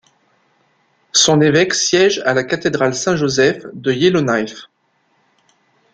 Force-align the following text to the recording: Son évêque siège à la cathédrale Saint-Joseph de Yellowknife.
Son 1.11 1.41
évêque 1.41 1.75
siège 1.75 2.23
à 2.25 2.33
la 2.33 2.43
cathédrale 2.43 2.95
Saint-Joseph 2.95 3.65
de 3.73 3.93
Yellowknife. 3.93 4.63